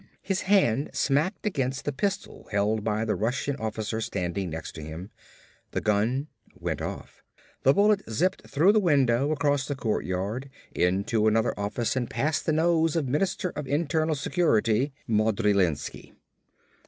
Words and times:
His 0.23 0.41
hand 0.41 0.89
smacked 0.93 1.45
against 1.45 1.85
the 1.85 1.91
pistol 1.91 2.47
held 2.51 2.83
by 2.83 3.05
the 3.05 3.13
Russian 3.13 3.55
officer 3.57 4.01
standing 4.01 4.49
next 4.49 4.71
to 4.71 4.81
him. 4.81 5.11
The 5.73 5.81
gun 5.81 6.25
went 6.55 6.81
off. 6.81 7.21
The 7.61 7.73
bullet 7.75 8.01
zipped 8.09 8.49
through 8.49 8.71
the 8.71 8.79
window, 8.79 9.31
across 9.31 9.67
the 9.67 9.75
courtyard, 9.75 10.49
into 10.73 11.27
another 11.27 11.53
office 11.55 11.95
and 11.95 12.09
past 12.09 12.47
the 12.47 12.51
nose 12.51 12.95
of 12.95 13.07
Minister 13.07 13.49
of 13.51 13.67
Internal 13.67 14.15
Security, 14.15 14.91
Modrilensky. 15.07 16.13